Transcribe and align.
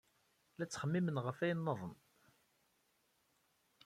La 0.57 0.65
ttxemmimen 0.67 1.21
ɣef 1.25 1.39
wayen 1.39 1.59
niḍen. 1.65 1.93